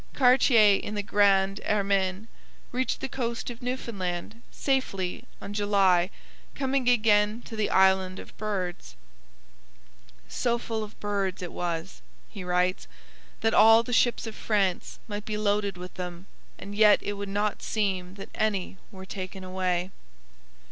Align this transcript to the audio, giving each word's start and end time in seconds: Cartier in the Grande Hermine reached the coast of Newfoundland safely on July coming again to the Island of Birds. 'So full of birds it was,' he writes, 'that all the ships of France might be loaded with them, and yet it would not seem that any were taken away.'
Cartier 0.15 0.79
in 0.79 0.95
the 0.95 1.03
Grande 1.03 1.59
Hermine 1.63 2.27
reached 2.71 3.01
the 3.01 3.07
coast 3.07 3.51
of 3.51 3.61
Newfoundland 3.61 4.41
safely 4.49 5.25
on 5.39 5.53
July 5.53 6.09
coming 6.55 6.89
again 6.89 7.43
to 7.43 7.55
the 7.55 7.69
Island 7.69 8.17
of 8.17 8.35
Birds. 8.39 8.95
'So 10.27 10.57
full 10.57 10.83
of 10.83 10.99
birds 10.99 11.43
it 11.43 11.51
was,' 11.53 12.01
he 12.27 12.43
writes, 12.43 12.87
'that 13.41 13.53
all 13.53 13.83
the 13.83 13.93
ships 13.93 14.25
of 14.25 14.33
France 14.33 14.97
might 15.07 15.23
be 15.23 15.37
loaded 15.37 15.77
with 15.77 15.93
them, 15.93 16.25
and 16.57 16.73
yet 16.73 16.97
it 17.03 17.13
would 17.13 17.29
not 17.29 17.61
seem 17.61 18.15
that 18.15 18.29
any 18.33 18.77
were 18.91 19.05
taken 19.05 19.43
away.' 19.43 19.91